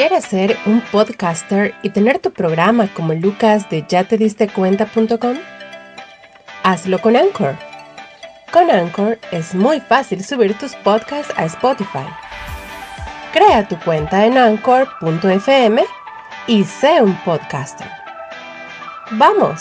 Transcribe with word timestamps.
¿Quieres 0.00 0.24
ser 0.24 0.56
un 0.64 0.80
podcaster 0.80 1.74
y 1.82 1.90
tener 1.90 2.20
tu 2.20 2.32
programa 2.32 2.88
como 2.94 3.12
Lucas 3.12 3.68
de 3.68 3.84
ya? 3.86 4.08
Hazlo 6.62 6.98
con 7.02 7.16
Anchor. 7.16 7.54
Con 8.50 8.70
Anchor 8.70 9.18
es 9.30 9.54
muy 9.54 9.78
fácil 9.78 10.24
subir 10.24 10.56
tus 10.56 10.74
podcasts 10.76 11.34
a 11.36 11.44
Spotify. 11.44 12.06
Crea 13.34 13.68
tu 13.68 13.78
cuenta 13.80 14.24
en 14.24 14.38
anchor.fm 14.38 15.84
y 16.46 16.64
sé 16.64 17.02
un 17.02 17.14
podcaster. 17.16 17.90
Vamos, 19.10 19.60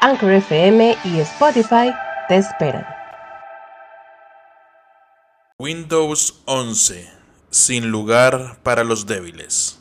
Anchor 0.00 0.30
FM 0.30 0.96
y 1.02 1.18
Spotify 1.18 1.92
te 2.28 2.36
esperan. 2.36 2.86
Windows 5.58 6.40
11. 6.44 7.21
Sin 7.52 7.90
lugar 7.90 8.60
para 8.62 8.82
los 8.82 9.04
débiles. 9.04 9.78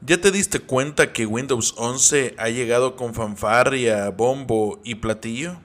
¿Ya 0.00 0.20
te 0.20 0.32
diste 0.32 0.58
cuenta 0.58 1.12
que 1.12 1.24
Windows 1.24 1.72
11 1.76 2.34
ha 2.36 2.48
llegado 2.48 2.96
con 2.96 3.14
fanfarria, 3.14 4.10
bombo 4.10 4.80
y 4.82 4.96
platillo? 4.96 5.60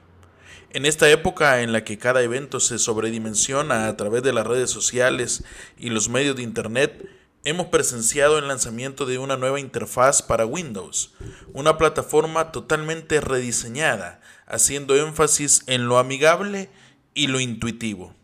En 0.70 0.86
esta 0.86 1.10
época 1.10 1.62
en 1.62 1.72
la 1.72 1.82
que 1.82 1.98
cada 1.98 2.22
evento 2.22 2.60
se 2.60 2.78
sobredimensiona 2.78 3.88
a 3.88 3.96
través 3.96 4.22
de 4.22 4.32
las 4.32 4.46
redes 4.46 4.70
sociales 4.70 5.42
y 5.76 5.90
los 5.90 6.08
medios 6.08 6.36
de 6.36 6.44
Internet, 6.44 7.04
hemos 7.42 7.66
presenciado 7.66 8.38
el 8.38 8.46
lanzamiento 8.46 9.04
de 9.04 9.18
una 9.18 9.36
nueva 9.36 9.58
interfaz 9.58 10.22
para 10.22 10.46
Windows, 10.46 11.12
una 11.52 11.76
plataforma 11.76 12.52
totalmente 12.52 13.20
rediseñada, 13.20 14.20
haciendo 14.46 14.94
énfasis 14.94 15.64
en 15.66 15.88
lo 15.88 15.98
amigable 15.98 16.70
y 17.14 17.26
lo 17.26 17.40
intuitivo. 17.40 18.14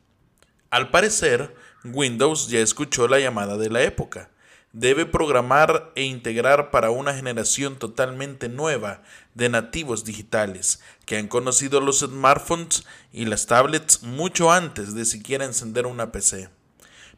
Al 0.71 0.91
parecer, 0.91 1.53
Windows 1.95 2.49
ya 2.49 2.61
escuchó 2.61 3.09
la 3.09 3.19
llamada 3.19 3.57
de 3.57 3.71
la 3.71 3.83
época. 3.83 4.31
Debe 4.73 5.07
programar 5.07 5.93
e 5.95 6.03
integrar 6.03 6.71
para 6.71 6.91
una 6.91 7.15
generación 7.15 7.77
totalmente 7.79 8.49
nueva 8.49 9.03
de 9.35 9.49
nativos 9.49 10.05
digitales 10.05 10.81
que 11.07 11.17
han 11.17 11.29
conocido 11.29 11.81
los 11.81 12.01
smartphones 12.01 12.85
y 13.13 13.25
las 13.25 13.47
tablets 13.47 14.03
mucho 14.03 14.53
antes 14.53 14.95
de 14.95 15.05
siquiera 15.05 15.45
encender 15.45 15.87
una 15.87 16.13
PC. 16.13 16.51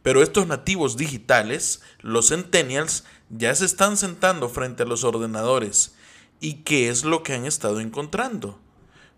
Pero 0.03 0.23
estos 0.23 0.47
nativos 0.47 0.97
digitales, 0.97 1.83
los 2.01 2.29
centennials, 2.29 3.05
ya 3.29 3.55
se 3.55 3.65
están 3.65 3.97
sentando 3.97 4.49
frente 4.49 4.85
a 4.85 4.87
los 4.87 5.05
ordenadores. 5.05 5.95
¿Y 6.41 6.63
qué 6.63 6.89
es 6.89 7.05
lo 7.05 7.23
que 7.23 7.35
han 7.35 7.45
estado 7.45 7.81
encontrando? 7.81 8.61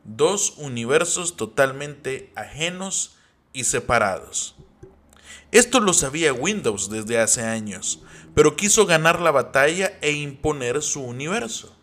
Dos 0.04 0.54
universos 0.56 1.36
totalmente 1.36 2.32
ajenos 2.34 3.16
y 3.52 3.64
separados. 3.64 4.56
Esto 5.52 5.80
lo 5.80 5.92
sabía 5.92 6.32
Windows 6.32 6.90
desde 6.90 7.18
hace 7.18 7.42
años, 7.42 8.00
pero 8.36 8.54
quiso 8.54 8.86
ganar 8.86 9.20
la 9.20 9.32
batalla 9.32 9.98
e 10.00 10.12
imponer 10.12 10.80
su 10.80 11.02
universo. 11.02 11.74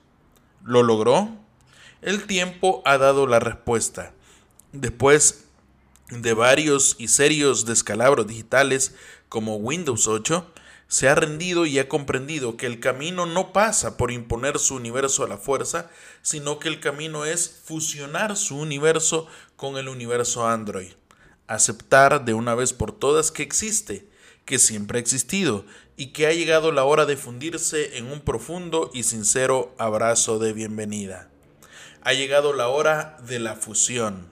¿Lo 0.64 0.84
logró? 0.84 1.36
El 2.02 2.28
tiempo 2.28 2.82
ha 2.86 2.98
dado 2.98 3.28
la 3.28 3.40
respuesta. 3.42 4.14
Después 4.72 5.48
de 6.10 6.34
varios 6.34 6.96
y 6.98 7.10
serios 7.10 7.66
descalabros 7.66 8.26
digitales 8.28 8.96
como 9.28 9.58
Windows 9.58 10.08
8, 10.08 10.50
se 10.88 11.10
ha 11.10 11.16
rendido 11.16 11.66
y 11.66 11.78
ha 11.80 11.90
comprendido 11.90 12.56
que 12.56 12.68
el 12.68 12.80
camino 12.80 13.26
no 13.26 13.52
pasa 13.52 13.98
por 13.98 14.12
imponer 14.12 14.60
su 14.60 14.76
universo 14.76 15.26
a 15.26 15.28
la 15.28 15.38
fuerza, 15.38 15.90
sino 16.22 16.60
que 16.60 16.70
el 16.70 16.80
camino 16.80 17.26
es 17.26 17.64
fusionar 17.66 18.38
su 18.38 18.58
universo 18.58 19.28
con 19.58 19.76
el 19.76 19.90
universo 19.90 20.48
Android 20.48 20.94
aceptar 21.48 22.26
de 22.26 22.34
una 22.34 22.56
vez 22.56 22.74
por 22.74 22.92
todas 22.92 23.32
que 23.32 23.44
existe, 23.44 24.08
que 24.46 24.60
siempre 24.60 24.98
ha 24.98 25.02
existido 25.02 25.66
y 25.96 26.08
que 26.08 26.28
ha 26.28 26.32
llegado 26.32 26.72
la 26.72 26.84
hora 26.84 27.06
de 27.06 27.18
fundirse 27.18 27.98
en 27.98 28.12
un 28.12 28.22
profundo 28.22 28.92
y 28.94 29.04
sincero 29.04 29.74
abrazo 29.78 30.40
de 30.40 30.54
bienvenida. 30.54 31.30
Ha 32.02 32.14
llegado 32.14 32.54
la 32.54 32.68
hora 32.70 33.18
de 33.28 33.40
la 33.40 33.56
fusión. 33.56 34.30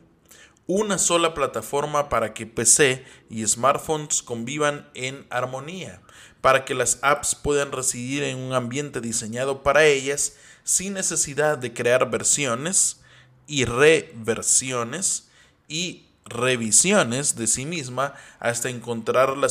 Una 0.67 0.97
sola 0.97 1.33
plataforma 1.33 2.09
para 2.09 2.33
que 2.33 2.45
PC 2.45 3.03
y 3.29 3.45
smartphones 3.45 4.21
convivan 4.21 4.89
en 4.93 5.25
armonía, 5.29 6.01
para 6.41 6.65
que 6.65 6.75
las 6.75 6.99
apps 7.01 7.35
puedan 7.35 7.71
residir 7.71 8.23
en 8.23 8.37
un 8.37 8.53
ambiente 8.53 9.01
diseñado 9.01 9.63
para 9.63 9.85
ellas 9.85 10.35
sin 10.63 10.93
necesidad 10.93 11.57
de 11.57 11.73
crear 11.73 12.09
versiones 12.09 13.01
y 13.47 13.65
reversiones 13.65 15.29
y 15.67 16.04
revisiones 16.25 17.35
de 17.35 17.45
sí 17.45 17.65
misma 17.65 18.13
hasta 18.39 18.69
encontrar 18.69 19.37
la, 19.37 19.47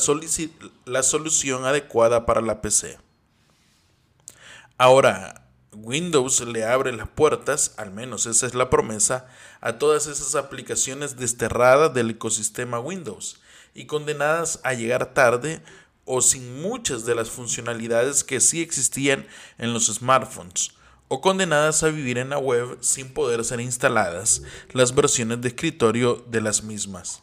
la, 0.85 1.03
solución 1.03 1.65
adecuada 1.65 2.27
para 2.27 2.41
la 2.41 2.61
PC. 2.61 2.99
Ahora, 4.77 5.47
Windows 5.73 6.41
le 6.41 6.65
abre 6.65 6.93
las 6.93 7.09
puertas, 7.09 7.75
al 7.77 7.93
menos 7.93 8.27
esa 8.27 8.47
es 8.47 8.55
la 8.55 8.71
promesa, 8.71 9.27
a 9.61 9.79
todas 9.79 10.09
esas 10.09 10.35
aplicaciones 10.35 11.17
desterradas 11.17 11.95
del 11.95 12.11
ecosistema 12.11 12.81
Windows 12.81 13.41
y 13.73 13.87
condenadas 13.87 14.61
a 14.65 14.75
llegar 14.75 15.15
tarde 15.15 15.63
o 16.05 16.23
sin 16.23 16.61
muchas 16.61 17.07
de 17.07 17.15
las 17.15 17.31
funcionalidades 17.31 18.25
que 18.25 18.41
sí 18.41 18.61
existían 18.61 19.27
en 19.59 19.73
los 19.73 19.87
smartphones 19.87 20.73
o 21.15 21.21
condenadas 21.21 21.85
a 21.85 21.91
vivir 21.91 22.19
en 22.19 22.31
la 22.31 22.39
web 22.39 22.77
sin 22.81 23.09
poder 23.09 23.45
ser 23.45 23.61
instaladas 23.61 24.43
las 24.73 24.93
versiones 24.97 25.41
de 25.41 25.47
escritorio 25.47 26.25
de 26.29 26.41
las 26.41 26.65
mismas. 26.65 27.23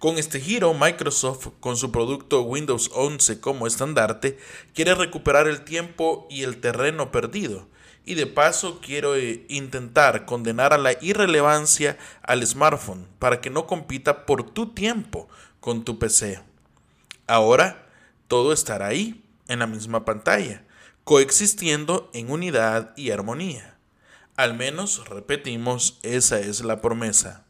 Con 0.00 0.18
este 0.18 0.40
giro, 0.40 0.74
Microsoft, 0.74 1.50
con 1.60 1.76
su 1.76 1.92
producto 1.92 2.42
Windows 2.42 2.90
11 2.92 3.38
como 3.38 3.68
estandarte, 3.68 4.36
quiere 4.74 4.96
recuperar 4.96 5.46
el 5.46 5.62
tiempo 5.62 6.26
y 6.28 6.42
el 6.42 6.60
terreno 6.60 7.12
perdido, 7.12 7.68
y 8.04 8.14
de 8.16 8.26
paso 8.26 8.80
quiero 8.80 9.14
eh, 9.14 9.46
intentar 9.48 10.24
condenar 10.24 10.72
a 10.72 10.78
la 10.78 11.00
irrelevancia 11.00 11.96
al 12.20 12.44
smartphone 12.44 13.06
para 13.20 13.40
que 13.40 13.48
no 13.48 13.68
compita 13.68 14.26
por 14.26 14.50
tu 14.50 14.74
tiempo 14.74 15.28
con 15.60 15.84
tu 15.84 16.00
PC. 16.00 16.42
Ahora, 17.28 17.86
todo 18.26 18.52
estará 18.52 18.88
ahí, 18.88 19.24
en 19.46 19.60
la 19.60 19.68
misma 19.68 20.04
pantalla 20.04 20.63
coexistiendo 21.04 22.10
en 22.14 22.30
unidad 22.30 22.94
y 22.96 23.10
armonía. 23.10 23.76
Al 24.36 24.54
menos, 24.54 25.06
repetimos, 25.06 25.98
esa 26.02 26.40
es 26.40 26.64
la 26.64 26.80
promesa. 26.80 27.44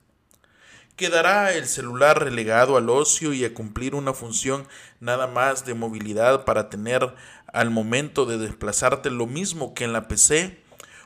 ¿Quedará 0.96 1.52
el 1.52 1.66
celular 1.66 2.22
relegado 2.22 2.76
al 2.76 2.90
ocio 2.90 3.32
y 3.32 3.44
a 3.44 3.54
cumplir 3.54 3.94
una 3.94 4.12
función 4.12 4.66
nada 4.98 5.28
más 5.28 5.64
de 5.64 5.74
movilidad 5.74 6.44
para 6.44 6.68
tener 6.68 7.14
al 7.46 7.70
momento 7.70 8.26
de 8.26 8.38
desplazarte 8.38 9.10
lo 9.10 9.26
mismo 9.26 9.72
que 9.72 9.84
en 9.84 9.92
la 9.92 10.08
PC? 10.08 10.60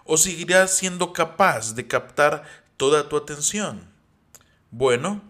¿O 0.04 0.16
seguirás 0.16 0.74
siendo 0.74 1.12
capaz 1.12 1.74
de 1.74 1.86
captar 1.86 2.44
toda 2.78 3.10
tu 3.10 3.18
atención? 3.18 3.90
Bueno, 4.70 5.22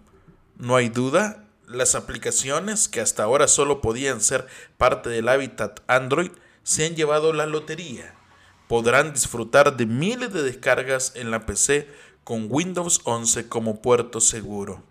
no 0.57 0.77
hay 0.77 0.89
duda, 0.89 1.45
las 1.67 1.97
aplicaciones 1.97 2.89
que 2.89 3.01
hasta 3.01 3.25
ahora 3.25 3.49
solo 3.49 3.81
podían 3.81 4.21
ser 4.21 4.47
parte 4.77 5.11
del 5.11 5.29
hábitat 5.29 5.81
Android 5.89 6.31
se 6.69 6.85
han 6.85 6.95
llevado 6.95 7.33
la 7.33 7.47
lotería. 7.47 8.15
Podrán 8.67 9.15
disfrutar 9.15 9.79
de 9.79 9.87
miles 9.87 10.35
de 10.35 10.43
descargas 10.43 11.13
en 11.15 11.31
la 11.31 11.47
PC 11.47 11.89
con 12.25 12.49
Windows 12.51 13.01
11 13.05 13.49
como 13.49 13.81
puerto 13.81 14.21
seguro. 14.21 14.83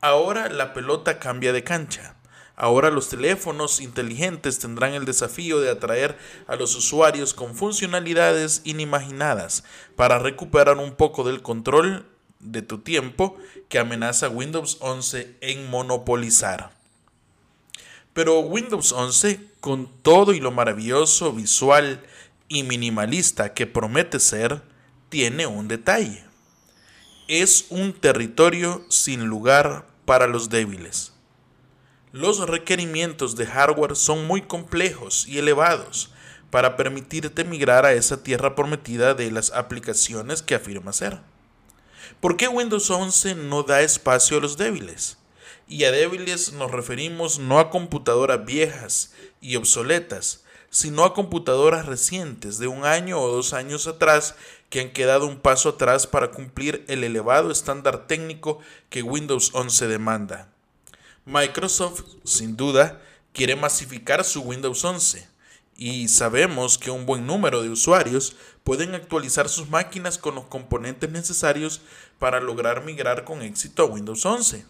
Ahora 0.00 0.48
la 0.48 0.72
pelota 0.72 1.18
cambia 1.18 1.52
de 1.52 1.64
cancha. 1.64 2.14
Ahora 2.54 2.88
los 2.92 3.08
teléfonos 3.08 3.80
inteligentes 3.80 4.60
tendrán 4.60 4.94
el 4.94 5.04
desafío 5.04 5.60
de 5.60 5.70
atraer 5.70 6.16
a 6.46 6.54
los 6.54 6.76
usuarios 6.76 7.34
con 7.34 7.56
funcionalidades 7.56 8.60
inimaginadas 8.62 9.64
para 9.96 10.20
recuperar 10.20 10.76
un 10.76 10.94
poco 10.94 11.24
del 11.24 11.42
control 11.42 12.06
de 12.38 12.62
tu 12.62 12.78
tiempo 12.78 13.36
que 13.68 13.80
amenaza 13.80 14.28
Windows 14.28 14.76
11 14.78 15.36
en 15.40 15.68
monopolizar. 15.68 16.80
Pero 18.12 18.40
Windows 18.40 18.92
11, 18.92 19.40
con 19.60 19.88
todo 20.02 20.34
y 20.34 20.40
lo 20.40 20.50
maravilloso, 20.50 21.32
visual 21.32 22.02
y 22.48 22.62
minimalista 22.62 23.54
que 23.54 23.66
promete 23.66 24.20
ser, 24.20 24.62
tiene 25.08 25.46
un 25.46 25.68
detalle. 25.68 26.24
Es 27.28 27.66
un 27.70 27.94
territorio 27.94 28.84
sin 28.90 29.24
lugar 29.24 29.86
para 30.04 30.26
los 30.26 30.50
débiles. 30.50 31.12
Los 32.12 32.46
requerimientos 32.46 33.36
de 33.36 33.46
hardware 33.46 33.96
son 33.96 34.26
muy 34.26 34.42
complejos 34.42 35.26
y 35.26 35.38
elevados 35.38 36.10
para 36.50 36.76
permitirte 36.76 37.44
migrar 37.44 37.86
a 37.86 37.94
esa 37.94 38.22
tierra 38.22 38.54
prometida 38.54 39.14
de 39.14 39.30
las 39.30 39.50
aplicaciones 39.52 40.42
que 40.42 40.54
afirma 40.54 40.92
ser. 40.92 41.20
¿Por 42.20 42.36
qué 42.36 42.48
Windows 42.48 42.90
11 42.90 43.36
no 43.36 43.62
da 43.62 43.80
espacio 43.80 44.36
a 44.36 44.40
los 44.40 44.58
débiles? 44.58 45.16
Y 45.72 45.86
a 45.86 45.90
débiles 45.90 46.52
nos 46.52 46.70
referimos 46.70 47.38
no 47.38 47.58
a 47.58 47.70
computadoras 47.70 48.44
viejas 48.44 49.12
y 49.40 49.56
obsoletas, 49.56 50.44
sino 50.68 51.02
a 51.02 51.14
computadoras 51.14 51.86
recientes 51.86 52.58
de 52.58 52.66
un 52.66 52.84
año 52.84 53.18
o 53.18 53.32
dos 53.32 53.54
años 53.54 53.86
atrás 53.86 54.34
que 54.68 54.82
han 54.82 54.90
quedado 54.92 55.26
un 55.26 55.38
paso 55.38 55.70
atrás 55.70 56.06
para 56.06 56.30
cumplir 56.30 56.84
el 56.88 57.04
elevado 57.04 57.50
estándar 57.50 58.06
técnico 58.06 58.58
que 58.90 59.02
Windows 59.02 59.50
11 59.54 59.88
demanda. 59.88 60.50
Microsoft, 61.24 62.02
sin 62.22 62.54
duda, 62.54 63.00
quiere 63.32 63.56
masificar 63.56 64.24
su 64.24 64.42
Windows 64.42 64.84
11 64.84 65.26
y 65.78 66.08
sabemos 66.08 66.76
que 66.76 66.90
un 66.90 67.06
buen 67.06 67.26
número 67.26 67.62
de 67.62 67.70
usuarios 67.70 68.36
pueden 68.62 68.94
actualizar 68.94 69.48
sus 69.48 69.70
máquinas 69.70 70.18
con 70.18 70.34
los 70.34 70.44
componentes 70.44 71.10
necesarios 71.10 71.80
para 72.18 72.40
lograr 72.40 72.84
migrar 72.84 73.24
con 73.24 73.40
éxito 73.40 73.84
a 73.84 73.86
Windows 73.86 74.26
11. 74.26 74.66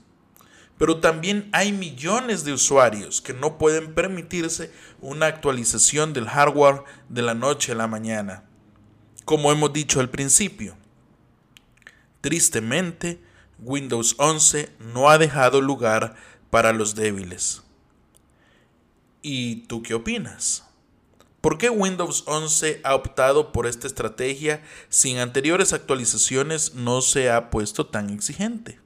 Pero 0.83 0.99
también 0.99 1.49
hay 1.53 1.71
millones 1.71 2.43
de 2.43 2.53
usuarios 2.53 3.21
que 3.21 3.33
no 3.33 3.57
pueden 3.57 3.95
permitirse 3.95 4.73
una 5.01 5.27
actualización 5.27 6.13
del 6.13 6.27
hardware 6.27 6.83
de 7.09 7.23
la 7.23 7.35
noche 7.35 7.71
a 7.71 7.77
la 7.77 7.87
mañana. 7.87 8.43
Como 9.25 9.53
hemos 9.53 9.73
dicho 9.73 10.01
al 10.01 10.11
principio, 10.11 10.77
tristemente, 12.21 13.23
Windows 13.61 14.17
11 14.19 14.71
no 14.93 15.09
ha 15.09 15.19
dejado 15.19 15.61
lugar 15.61 16.17
para 16.51 16.73
los 16.73 16.97
débiles. 16.97 17.63
¿Y 19.23 19.69
tú 19.69 19.85
qué 19.85 19.95
opinas? 19.95 20.65
¿Por 21.41 21.59
qué 21.59 21.71
Windows 21.71 22.25
11 22.27 22.81
ha 22.83 22.97
optado 22.97 23.53
por 23.53 23.69
esta 23.69 23.87
estrategia 23.87 24.65
si 24.89 25.13
en 25.13 25.21
anteriores 25.21 25.73
actualizaciones 25.73 26.75
no 26.75 27.03
se 27.03 27.31
ha 27.31 27.51
puesto 27.51 27.87
tan 27.87 28.11
exigente? 28.11 28.82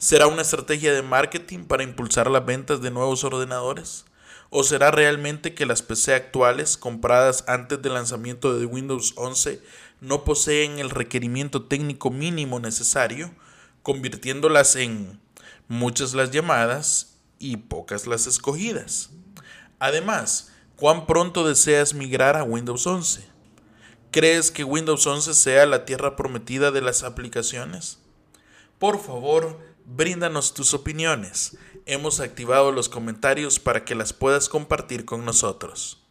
¿Será 0.00 0.28
una 0.28 0.42
estrategia 0.42 0.94
de 0.94 1.02
marketing 1.02 1.64
para 1.64 1.82
impulsar 1.82 2.30
las 2.30 2.46
ventas 2.46 2.80
de 2.80 2.92
nuevos 2.92 3.24
ordenadores? 3.24 4.04
¿O 4.48 4.62
será 4.62 4.92
realmente 4.92 5.54
que 5.54 5.66
las 5.66 5.82
PC 5.82 6.14
actuales 6.14 6.76
compradas 6.76 7.42
antes 7.48 7.82
del 7.82 7.94
lanzamiento 7.94 8.56
de 8.56 8.64
Windows 8.64 9.14
11 9.16 9.60
no 10.00 10.22
poseen 10.22 10.78
el 10.78 10.90
requerimiento 10.90 11.64
técnico 11.64 12.12
mínimo 12.12 12.60
necesario, 12.60 13.32
convirtiéndolas 13.82 14.76
en 14.76 15.20
muchas 15.66 16.14
las 16.14 16.30
llamadas 16.30 17.16
y 17.40 17.56
pocas 17.56 18.06
las 18.06 18.28
escogidas? 18.28 19.10
Además, 19.80 20.52
¿cuán 20.76 21.06
pronto 21.06 21.44
deseas 21.44 21.92
migrar 21.92 22.36
a 22.36 22.44
Windows 22.44 22.86
11? 22.86 23.26
¿Crees 24.12 24.52
que 24.52 24.62
Windows 24.62 25.04
11 25.04 25.34
sea 25.34 25.66
la 25.66 25.84
tierra 25.84 26.14
prometida 26.14 26.70
de 26.70 26.82
las 26.82 27.02
aplicaciones? 27.02 27.98
Por 28.78 29.00
favor, 29.00 29.58
bríndanos 29.88 30.52
tus 30.52 30.74
opiniones. 30.74 31.56
Hemos 31.86 32.20
activado 32.20 32.72
los 32.72 32.90
comentarios 32.90 33.58
para 33.58 33.84
que 33.84 33.94
las 33.94 34.12
puedas 34.12 34.48
compartir 34.50 35.06
con 35.06 35.24
nosotros. 35.24 36.07